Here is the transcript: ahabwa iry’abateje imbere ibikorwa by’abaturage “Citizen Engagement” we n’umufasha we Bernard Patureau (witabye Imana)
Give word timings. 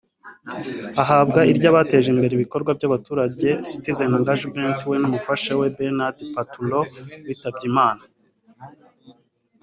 ahabwa 1.03 1.39
iry’abateje 1.51 2.07
imbere 2.13 2.33
ibikorwa 2.35 2.71
by’abaturage 2.77 3.47
“Citizen 3.71 4.11
Engagement” 4.19 4.77
we 4.89 4.95
n’umufasha 5.01 5.51
we 5.59 5.67
Bernard 5.77 6.17
Patureau 6.35 6.85
(witabye 7.25 7.65
Imana) 7.71 8.03